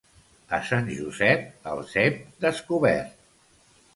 [0.57, 1.43] A Sant Josep,
[1.73, 2.17] el cep
[2.47, 3.23] descobert.